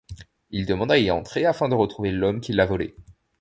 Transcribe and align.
Il 0.49 0.65
demande 0.65 0.91
à 0.91 0.97
y 0.97 1.11
entrer 1.11 1.45
afin 1.45 1.69
de 1.69 1.75
retrouver 1.75 2.09
l'homme 2.09 2.41
qui 2.41 2.53
l'a 2.53 2.65
volé. 2.65 2.95